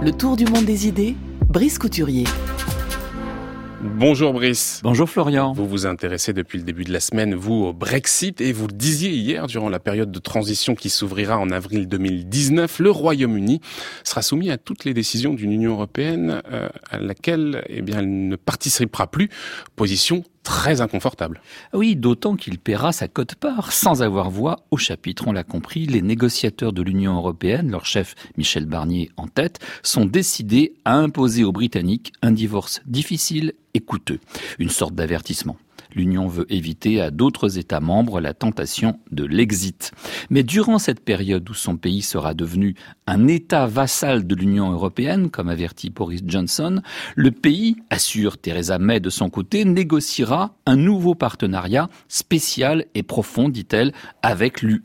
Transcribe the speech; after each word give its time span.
Le 0.00 0.12
tour 0.12 0.36
du 0.36 0.44
monde 0.44 0.64
des 0.64 0.86
idées, 0.86 1.16
Brice 1.48 1.76
Couturier. 1.76 2.22
Bonjour 3.80 4.32
Brice. 4.32 4.80
Bonjour 4.84 5.10
Florian. 5.10 5.52
Vous 5.52 5.66
vous 5.66 5.86
intéressez 5.86 6.32
depuis 6.32 6.58
le 6.58 6.62
début 6.62 6.84
de 6.84 6.92
la 6.92 7.00
semaine, 7.00 7.34
vous, 7.34 7.64
au 7.64 7.72
Brexit, 7.72 8.40
et 8.40 8.52
vous 8.52 8.68
le 8.68 8.74
disiez 8.74 9.10
hier, 9.10 9.48
durant 9.48 9.68
la 9.68 9.80
période 9.80 10.12
de 10.12 10.18
transition 10.20 10.76
qui 10.76 10.88
s'ouvrira 10.88 11.36
en 11.38 11.50
avril 11.50 11.88
2019, 11.88 12.78
le 12.78 12.92
Royaume-Uni 12.92 13.60
sera 14.04 14.22
soumis 14.22 14.52
à 14.52 14.56
toutes 14.56 14.84
les 14.84 14.94
décisions 14.94 15.34
d'une 15.34 15.50
Union 15.50 15.72
européenne 15.72 16.42
euh, 16.52 16.68
à 16.90 16.98
laquelle 16.98 17.64
eh 17.68 17.82
bien, 17.82 17.98
elle 17.98 18.28
ne 18.28 18.36
participera 18.36 19.08
plus. 19.08 19.30
Position 19.74 20.22
très 20.48 20.80
inconfortable. 20.80 21.42
Oui, 21.74 21.94
d'autant 21.94 22.34
qu'il 22.34 22.58
paiera 22.58 22.90
sa 22.90 23.06
cote-part 23.06 23.70
sans 23.70 24.02
avoir 24.02 24.30
voix 24.30 24.60
au 24.70 24.78
chapitre. 24.78 25.28
On 25.28 25.32
l'a 25.32 25.44
compris, 25.44 25.84
les 25.84 26.00
négociateurs 26.00 26.72
de 26.72 26.80
l'Union 26.80 27.16
européenne, 27.16 27.70
leur 27.70 27.84
chef 27.84 28.14
Michel 28.38 28.64
Barnier 28.64 29.10
en 29.18 29.26
tête, 29.26 29.58
sont 29.82 30.06
décidés 30.06 30.72
à 30.86 30.94
imposer 30.94 31.44
aux 31.44 31.52
Britanniques 31.52 32.14
un 32.22 32.32
divorce 32.32 32.80
difficile 32.86 33.52
et 33.74 33.80
coûteux. 33.80 34.20
Une 34.58 34.70
sorte 34.70 34.94
d'avertissement 34.94 35.58
l'Union 35.94 36.26
veut 36.26 36.46
éviter 36.52 37.00
à 37.00 37.10
d'autres 37.10 37.58
États 37.58 37.80
membres 37.80 38.20
la 38.20 38.34
tentation 38.34 38.98
de 39.10 39.24
l'exit. 39.24 39.92
Mais 40.30 40.42
durant 40.42 40.78
cette 40.78 41.04
période 41.04 41.48
où 41.48 41.54
son 41.54 41.76
pays 41.76 42.02
sera 42.02 42.34
devenu 42.34 42.74
un 43.06 43.26
État 43.26 43.66
vassal 43.66 44.26
de 44.26 44.34
l'Union 44.34 44.70
européenne, 44.70 45.30
comme 45.30 45.48
avertit 45.48 45.90
Boris 45.90 46.22
Johnson, 46.26 46.80
le 47.16 47.30
pays, 47.30 47.76
assure 47.90 48.38
Theresa 48.38 48.78
May 48.78 49.00
de 49.00 49.10
son 49.10 49.30
côté, 49.30 49.64
négociera 49.64 50.54
un 50.66 50.76
nouveau 50.76 51.14
partenariat 51.14 51.88
spécial 52.08 52.84
et 52.94 53.02
profond, 53.02 53.48
dit-elle, 53.48 53.92
avec 54.22 54.62
l'UE. 54.62 54.82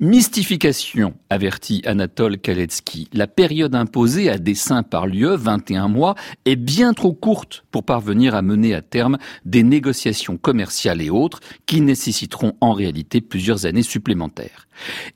Mystification, 0.00 1.14
avertit 1.30 1.82
Anatole 1.84 2.38
Kaletsky. 2.38 3.08
La 3.12 3.26
période 3.26 3.74
imposée 3.74 4.30
à 4.30 4.38
dessein 4.38 4.82
par 4.82 5.06
l'UE, 5.06 5.36
21 5.36 5.88
mois, 5.88 6.14
est 6.44 6.56
bien 6.56 6.92
trop 6.92 7.12
courte 7.12 7.64
pour 7.70 7.84
parvenir 7.84 8.34
à 8.34 8.42
mener 8.42 8.74
à 8.74 8.82
terme 8.82 9.18
des 9.44 9.62
négociations 9.62 10.23
commerciales 10.36 11.02
et 11.02 11.10
autres 11.10 11.40
qui 11.66 11.80
nécessiteront 11.80 12.54
en 12.60 12.72
réalité 12.72 13.20
plusieurs 13.20 13.66
années 13.66 13.82
supplémentaires. 13.82 14.66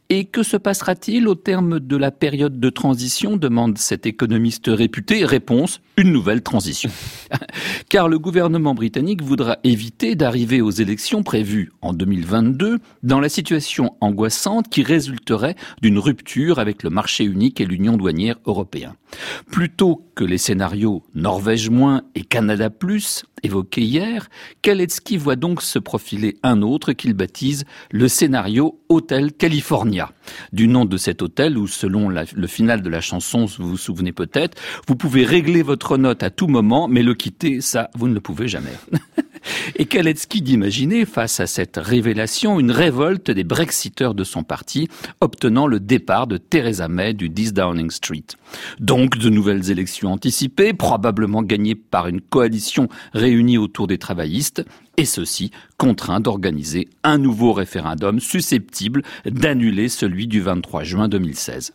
Et 0.08 0.24
que 0.24 0.42
se 0.42 0.56
passera-t-il 0.56 1.28
au 1.28 1.34
terme 1.34 1.80
de 1.80 1.96
la 1.96 2.10
période 2.10 2.60
de 2.60 2.70
transition 2.70 3.36
demande 3.36 3.76
cet 3.78 4.06
économiste 4.06 4.66
réputé? 4.68 5.24
Réponse, 5.24 5.80
une 5.96 6.12
nouvelle 6.12 6.42
transition. 6.42 6.90
Car 7.88 8.08
le 8.08 8.18
gouvernement 8.18 8.74
britannique 8.74 9.22
voudra 9.22 9.58
éviter 9.64 10.14
d'arriver 10.14 10.60
aux 10.60 10.70
élections 10.70 11.22
prévues 11.22 11.72
en 11.82 11.92
2022 11.92 12.78
dans 13.02 13.20
la 13.20 13.28
situation 13.28 13.96
angoissante 14.00 14.68
qui 14.68 14.82
résulterait 14.82 15.56
d'une 15.82 15.98
rupture 15.98 16.58
avec 16.58 16.82
le 16.82 16.90
marché 16.90 17.24
unique 17.24 17.60
et 17.60 17.66
l'union 17.66 17.96
douanière 17.96 18.38
européenne. 18.46 18.94
Plutôt 19.50 20.06
que 20.14 20.24
les 20.24 20.38
scénarios 20.38 21.02
Norvège 21.14 21.70
moins 21.70 22.02
et 22.14 22.22
Canada 22.22 22.70
plus 22.70 23.24
évoqués 23.42 23.82
hier, 23.82 24.28
Kalecki 24.98 25.16
voit 25.16 25.36
donc 25.36 25.62
se 25.62 25.78
profiler 25.78 26.38
un 26.42 26.62
autre 26.62 26.92
qu'il 26.92 27.14
baptise 27.14 27.64
le 27.92 28.08
scénario 28.08 28.80
Hôtel 28.88 29.32
California? 29.32 30.10
Du 30.52 30.66
nom 30.66 30.84
de 30.84 30.96
cet 30.96 31.22
hôtel 31.22 31.56
où, 31.56 31.66
selon 31.66 32.08
le 32.08 32.46
final 32.46 32.82
de 32.82 32.90
la 32.90 33.00
chanson, 33.00 33.44
vous 33.44 33.70
vous 33.70 33.76
souvenez 33.76 34.12
peut-être, 34.12 34.58
vous 34.88 34.96
pouvez 34.96 35.24
régler 35.24 35.62
votre 35.62 35.96
note 35.98 36.22
à 36.22 36.30
tout 36.30 36.48
moment, 36.48 36.88
mais 36.88 37.02
le 37.02 37.14
quitter, 37.14 37.60
ça, 37.60 37.90
vous 37.94 38.08
ne 38.08 38.14
le 38.14 38.20
pouvez 38.20 38.48
jamais. 38.48 38.72
Et 39.76 39.86
Kaletsky 39.86 40.42
d'imaginer, 40.42 41.04
face 41.04 41.40
à 41.40 41.46
cette 41.46 41.76
révélation, 41.76 42.60
une 42.60 42.70
révolte 42.70 43.30
des 43.30 43.44
Brexiteurs 43.44 44.14
de 44.14 44.24
son 44.24 44.42
parti, 44.42 44.88
obtenant 45.20 45.66
le 45.66 45.80
départ 45.80 46.26
de 46.26 46.36
Theresa 46.36 46.88
May 46.88 47.14
du 47.14 47.28
10 47.28 47.52
Downing 47.52 47.90
Street. 47.90 48.24
Donc, 48.80 49.18
de 49.18 49.28
nouvelles 49.28 49.70
élections 49.70 50.12
anticipées, 50.12 50.72
probablement 50.72 51.42
gagnées 51.42 51.74
par 51.74 52.08
une 52.08 52.20
coalition 52.20 52.88
réunie 53.12 53.58
autour 53.58 53.86
des 53.86 53.98
travaillistes, 53.98 54.64
et 54.96 55.04
ceux-ci 55.04 55.52
contraints 55.76 56.20
d'organiser 56.20 56.88
un 57.04 57.18
nouveau 57.18 57.52
référendum 57.52 58.18
susceptible 58.20 59.02
d'annuler 59.24 59.88
celui 59.88 60.26
du 60.26 60.40
23 60.40 60.82
juin 60.82 61.08
2016. 61.08 61.72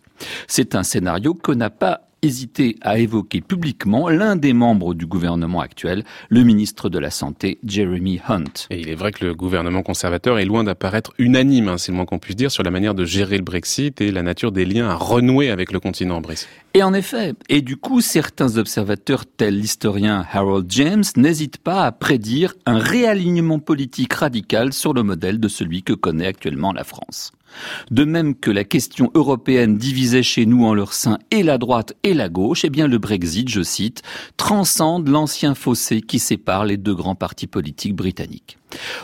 C'est 0.48 0.76
un 0.76 0.84
scénario 0.84 1.34
que 1.34 1.52
n'a 1.52 1.70
pas 1.70 2.10
hésité 2.24 2.78
à 2.82 3.00
évoquer 3.00 3.42
publiquement 3.42 4.10
l'un 4.10 4.36
des 4.36 4.54
membres 4.54 4.94
du 4.94 5.06
gouvernement 5.06 5.62
actuel, 5.62 6.04
le 6.30 6.44
ministre 6.44 6.90
de 6.90 7.00
la 7.00 7.10
Santé, 7.10 7.60
Jeremy 7.64 8.20
Hunt. 8.28 8.68
Et 8.70 8.80
il 8.80 8.90
est 8.90 8.96
vrai 8.96 9.12
que 9.12 9.26
le 9.26 9.36
gouvernement 9.36 9.84
conservateur 9.84 10.40
est 10.40 10.46
loin 10.46 10.64
d'apparaître 10.64 11.14
unanime, 11.20 11.70
hein, 11.70 11.78
c'est 11.78 11.92
le 11.92 11.98
moins 11.98 12.06
qu'on 12.06 12.20
puisse 12.20 12.36
dire, 12.36 12.52
sur 12.52 12.64
la 12.64 12.72
manière 12.72 12.96
de 12.96 13.06
gérer 13.06 13.38
le 13.38 13.44
Brexit 13.44 14.02
et 14.02 14.12
la 14.12 14.24
nature 14.24 14.52
des 14.52 14.66
liens 14.66 14.90
à 14.90 14.96
renouer 14.96 15.50
avec 15.50 15.72
le 15.72 15.80
continent, 15.80 16.22
Brice. 16.22 16.48
Et 16.74 16.82
en 16.82 16.94
effet, 16.94 17.34
et 17.50 17.62
du 17.62 17.78
coup, 17.78 18.02
certains 18.02 18.58
observateurs 18.58 19.26
tels 19.26 19.54
l'historien 19.54 20.26
Harold 20.32 20.66
James 20.70 21.04
n'hésitent 21.16 21.60
pas 21.60 21.86
à 21.86 21.92
prédire 21.92 22.56
un 22.66 22.80
réalignement 22.80 23.60
politique 23.60 24.14
radical 24.14 24.74
sur 24.74 24.94
le 24.94 25.04
modèle 25.04 25.40
de 25.40 25.48
celui 25.48 25.84
que 25.84 25.94
connaît 25.94 26.28
actuellement 26.28 26.74
la 26.74 26.84
France. 26.84 27.32
De 27.92 28.04
même 28.04 28.36
que 28.36 28.52
la 28.52 28.64
question 28.64 29.12
européenne 29.14 29.78
divisait 29.78 30.24
chez 30.24 30.46
nous 30.46 30.66
en 30.66 30.74
leur 30.74 30.94
sein 30.94 31.20
et 31.32 31.44
la 31.44 31.58
droite 31.58 31.94
et 32.04 32.14
la 32.14 32.30
gauche, 32.30 32.66
eh 32.66 32.70
bien 32.70 32.88
le 32.88 32.98
Brexit, 32.98 33.50
je 33.50 33.62
cite, 33.62 34.02
transcende 34.38 35.08
l'ancien 35.08 35.56
fossé 35.56 36.02
qui 36.02 36.20
sépare 36.20 36.66
les 36.66 36.78
deux 36.78 36.96
grands 36.96 37.16
partis 37.16 37.48
politiques 37.48 37.96
britanniques. 37.96 38.58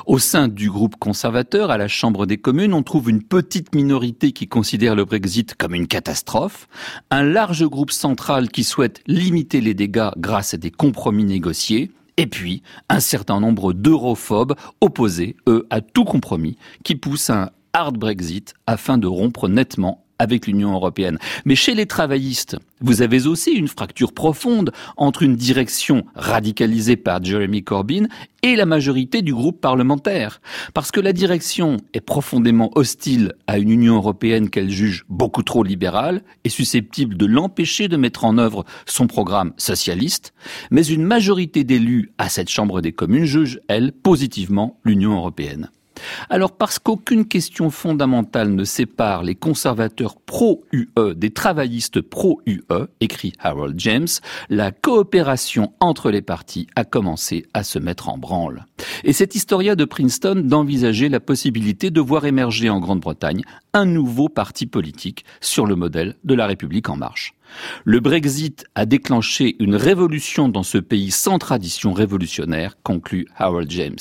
Au 0.08 0.18
sein 0.18 0.48
du 0.48 0.72
groupe 0.72 0.96
conservateur, 0.98 1.70
à 1.70 1.78
la 1.78 1.88
Chambre 1.88 2.26
des 2.26 2.38
communes, 2.38 2.74
on 2.74 2.82
trouve 2.82 3.10
une 3.10 3.22
petite 3.22 3.76
minorité 3.76 4.32
qui 4.32 4.48
considère 4.48 4.96
le 4.96 5.06
Brexit 5.06 5.54
comme 5.56 5.76
une 5.76 5.88
catastrophe, 5.88 6.68
un 7.12 7.24
large 7.24 7.66
groupe 7.66 7.92
central 7.92 8.50
qui 8.50 8.64
souhaite 8.64 9.02
limiter 9.06 9.62
les 9.62 9.76
dégâts 9.76 10.10
grâce 10.18 10.56
à 10.56 10.58
des 10.58 10.72
compromis 10.72 11.26
négociés, 11.26 11.92
et 12.18 12.28
puis 12.28 12.64
un 12.90 13.00
certain 13.00 13.40
nombre 13.40 13.72
d'europhobes 13.72 14.56
opposés, 14.82 15.38
eux, 15.48 15.68
à 15.70 15.82
tout 15.82 16.04
compromis, 16.04 16.58
qui 16.84 16.96
poussent 16.96 17.30
un 17.30 17.50
hard 17.74 17.98
Brexit 17.98 18.54
afin 18.68 18.98
de 18.98 19.08
rompre 19.08 19.48
nettement 19.48 20.06
avec 20.20 20.46
l'Union 20.46 20.74
européenne. 20.74 21.18
Mais 21.46 21.56
chez 21.56 21.74
les 21.74 21.86
travaillistes, 21.86 22.58
vous 22.82 23.02
avez 23.02 23.26
aussi 23.26 23.52
une 23.52 23.70
fracture 23.70 24.14
profonde 24.14 24.72
entre 24.98 25.24
une 25.24 25.36
direction 25.36 26.06
radicalisée 26.14 26.98
par 26.98 27.24
Jeremy 27.24 27.64
Corbyn 27.64 28.08
et 28.44 28.56
la 28.56 28.66
majorité 28.66 29.22
du 29.22 29.34
groupe 29.34 29.62
parlementaire. 29.62 30.42
Parce 30.74 30.92
que 30.92 31.00
la 31.00 31.14
direction 31.14 31.78
est 31.94 32.02
profondément 32.02 32.70
hostile 32.76 33.34
à 33.48 33.58
une 33.58 33.72
Union 33.72 33.96
européenne 33.96 34.50
qu'elle 34.50 34.70
juge 34.70 35.06
beaucoup 35.10 35.44
trop 35.44 35.64
libérale 35.64 36.22
et 36.44 36.50
susceptible 36.50 37.16
de 37.16 37.26
l'empêcher 37.26 37.88
de 37.88 37.98
mettre 37.98 38.26
en 38.26 38.38
œuvre 38.38 38.66
son 38.86 39.08
programme 39.08 39.54
socialiste, 39.58 40.34
mais 40.70 40.86
une 40.86 41.04
majorité 41.04 41.64
d'élus 41.64 42.12
à 42.18 42.30
cette 42.30 42.50
Chambre 42.50 42.82
des 42.82 42.92
communes 42.92 43.26
juge, 43.26 43.62
elle, 43.68 43.94
positivement 43.94 44.80
l'Union 44.84 45.16
européenne. 45.16 45.70
Alors 46.30 46.52
parce 46.52 46.80
qu'aucune 46.80 47.26
question 47.26 47.70
fondamentale 47.70 48.50
ne 48.50 48.64
sépare 48.64 49.24
les 49.24 49.36
conservateurs 49.36 50.18
pro-UE 50.20 51.16
des 51.16 51.32
travaillistes 51.32 52.02
pro-UE, 52.02 52.88
écrit 53.00 53.34
Harold 53.40 53.80
James, 53.80 54.08
la 54.50 54.72
coopération 54.72 55.74
entre 55.80 56.12
les 56.12 56.22
partis 56.22 56.68
a 56.76 56.84
commencé 56.84 57.46
à 57.54 57.64
se 57.64 57.80
mettre 57.80 58.10
en 58.10 58.18
branle. 58.18 58.66
Et 59.04 59.14
cette 59.14 59.36
historia 59.36 59.76
de 59.76 59.86
Princeton 59.86 60.42
d'envisager 60.46 61.10
la 61.10 61.20
possibilité 61.20 61.92
de 61.92 62.02
voir 62.02 62.26
émerger 62.26 62.70
en 62.70 62.80
Grande-Bretagne 62.80 63.44
un 63.74 63.86
nouveau 63.86 64.30
parti 64.30 64.66
politique 64.66 65.26
sur 65.42 65.66
le 65.66 65.76
modèle 65.76 66.16
de 66.24 66.34
la 66.34 66.48
République 66.48 66.90
en 66.90 66.98
marche. 66.98 67.34
Le 67.86 68.00
Brexit 68.00 68.66
a 68.76 68.86
déclenché 68.86 69.56
une 69.60 69.76
révolution 69.76 70.50
dans 70.50 70.64
ce 70.64 70.78
pays 70.78 71.12
sans 71.12 71.40
tradition 71.40 71.94
révolutionnaire, 71.94 72.76
conclut 72.84 73.28
Howard 73.38 73.70
James. 73.70 73.98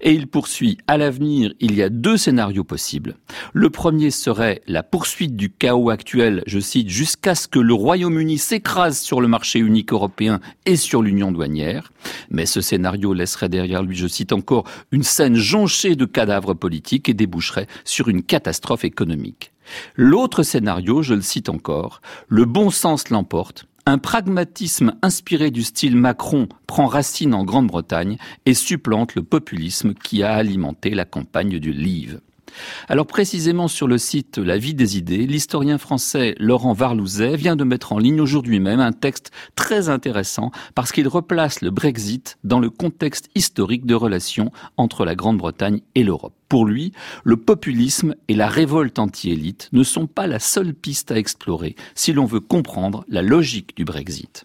Et 0.00 0.12
il 0.12 0.26
poursuit, 0.26 0.78
à 0.86 0.96
l'avenir, 0.96 1.52
il 1.60 1.74
y 1.74 1.82
a 1.82 1.88
deux 1.88 2.16
scénarios 2.16 2.64
possibles. 2.64 3.16
Le 3.52 3.70
premier 3.70 4.10
serait 4.10 4.62
la 4.66 4.82
poursuite 4.82 5.36
du 5.36 5.50
chaos 5.50 5.90
actuel, 5.90 6.42
je 6.46 6.60
cite, 6.60 6.88
jusqu'à 6.88 7.34
ce 7.34 7.48
que 7.48 7.58
le 7.58 7.74
Royaume-Uni 7.74 8.38
s'écrase 8.38 9.00
sur 9.00 9.20
le 9.20 9.28
marché 9.28 9.58
unique 9.58 9.92
européen 9.92 10.40
et 10.66 10.76
sur 10.76 11.02
l'union 11.02 11.32
douanière. 11.32 11.92
Mais 12.30 12.46
ce 12.46 12.60
scénario 12.60 13.12
laisserait 13.14 13.48
derrière 13.48 13.82
lui, 13.82 13.96
je 13.96 14.06
cite 14.06 14.32
encore, 14.32 14.64
une 14.90 15.02
scène 15.02 15.36
jonchée 15.36 15.96
de 15.96 16.04
cadavres 16.04 16.54
politiques 16.54 17.08
et 17.08 17.14
déboucherait 17.14 17.66
sur 17.84 18.08
une 18.08 18.22
catastrophe 18.22 18.84
économique. 18.84 19.51
L'autre 19.96 20.42
scénario, 20.42 21.02
je 21.02 21.14
le 21.14 21.22
cite 21.22 21.48
encore, 21.48 22.00
le 22.28 22.44
bon 22.44 22.70
sens 22.70 23.10
l'emporte, 23.10 23.66
un 23.86 23.98
pragmatisme 23.98 24.94
inspiré 25.02 25.50
du 25.50 25.62
style 25.62 25.96
Macron 25.96 26.48
prend 26.66 26.86
racine 26.86 27.34
en 27.34 27.44
Grande-Bretagne 27.44 28.16
et 28.46 28.54
supplante 28.54 29.14
le 29.14 29.22
populisme 29.24 29.94
qui 29.94 30.22
a 30.22 30.34
alimenté 30.34 30.90
la 30.90 31.04
campagne 31.04 31.58
du 31.58 31.72
Leave. 31.72 32.20
Alors 32.88 33.06
précisément 33.06 33.68
sur 33.68 33.86
le 33.86 33.98
site 33.98 34.38
La 34.38 34.58
vie 34.58 34.74
des 34.74 34.98
idées, 34.98 35.26
l'historien 35.26 35.78
français 35.78 36.34
Laurent 36.38 36.72
Varlouzet 36.72 37.36
vient 37.36 37.56
de 37.56 37.64
mettre 37.64 37.92
en 37.92 37.98
ligne 37.98 38.20
aujourd'hui 38.20 38.60
même 38.60 38.80
un 38.80 38.92
texte 38.92 39.30
très 39.56 39.88
intéressant 39.88 40.50
parce 40.74 40.92
qu'il 40.92 41.08
replace 41.08 41.62
le 41.62 41.70
Brexit 41.70 42.38
dans 42.44 42.58
le 42.58 42.70
contexte 42.70 43.30
historique 43.34 43.86
de 43.86 43.94
relations 43.94 44.50
entre 44.76 45.04
la 45.04 45.14
Grande-Bretagne 45.14 45.80
et 45.94 46.04
l'Europe. 46.04 46.34
Pour 46.48 46.66
lui, 46.66 46.92
le 47.24 47.36
populisme 47.36 48.14
et 48.28 48.34
la 48.34 48.48
révolte 48.48 48.98
anti-élite 48.98 49.70
ne 49.72 49.82
sont 49.82 50.06
pas 50.06 50.26
la 50.26 50.38
seule 50.38 50.74
piste 50.74 51.10
à 51.10 51.16
explorer 51.16 51.76
si 51.94 52.12
l'on 52.12 52.26
veut 52.26 52.40
comprendre 52.40 53.04
la 53.08 53.22
logique 53.22 53.74
du 53.76 53.84
Brexit. 53.84 54.44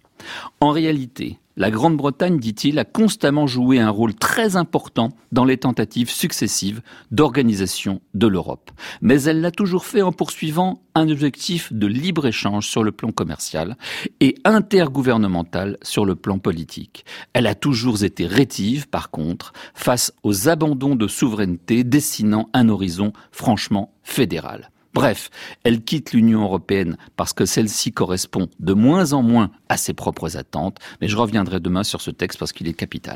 En 0.61 0.71
réalité, 0.71 1.39
la 1.57 1.71
Grande-Bretagne, 1.71 2.39
dit-il, 2.39 2.77
a 2.77 2.85
constamment 2.85 3.47
joué 3.47 3.79
un 3.79 3.89
rôle 3.89 4.13
très 4.13 4.55
important 4.55 5.09
dans 5.31 5.43
les 5.43 5.57
tentatives 5.57 6.11
successives 6.11 6.81
d'organisation 7.09 7.99
de 8.13 8.27
l'Europe. 8.27 8.69
Mais 9.01 9.23
elle 9.23 9.41
l'a 9.41 9.49
toujours 9.49 9.85
fait 9.85 10.03
en 10.03 10.11
poursuivant 10.11 10.83
un 10.93 11.09
objectif 11.09 11.73
de 11.73 11.87
libre-échange 11.87 12.67
sur 12.67 12.83
le 12.83 12.91
plan 12.91 13.11
commercial 13.11 13.75
et 14.19 14.35
intergouvernemental 14.45 15.77
sur 15.81 16.05
le 16.05 16.15
plan 16.15 16.37
politique. 16.37 17.05
Elle 17.33 17.47
a 17.47 17.55
toujours 17.55 18.03
été 18.03 18.27
rétive, 18.27 18.87
par 18.87 19.09
contre, 19.09 19.51
face 19.73 20.13
aux 20.21 20.49
abandons 20.49 20.95
de 20.95 21.07
souveraineté 21.07 21.83
dessinant 21.83 22.49
un 22.53 22.69
horizon 22.69 23.13
franchement 23.31 23.93
fédéral. 24.03 24.69
Bref, 24.97 25.29
elle 25.63 25.83
quitte 25.83 26.11
l'Union 26.11 26.41
européenne 26.41 26.97
parce 27.17 27.31
que 27.31 27.45
celle-ci 27.45 27.91
correspond 27.91 28.49
de 28.59 28.73
moins 28.73 29.13
en 29.13 29.21
moins 29.21 29.51
à 29.69 29.77
ses 29.77 29.93
propres 29.93 30.37
attentes, 30.37 30.79
mais 31.01 31.07
je 31.07 31.15
reviendrai 31.15 31.59
demain 31.59 31.83
sur 31.83 32.01
ce 32.01 32.09
texte 32.09 32.39
parce 32.39 32.51
qu'il 32.51 32.67
est 32.67 32.73
capital. 32.73 33.15